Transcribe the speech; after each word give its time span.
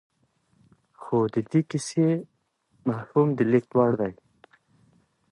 خو 1.01 1.17
د 1.33 1.35
دې 1.51 1.61
کيسې 1.69 2.07
مفهوم 2.87 3.27
د 3.37 3.39
لېږد 3.51 3.71
وړ 3.77 3.91
دی. 4.01 4.13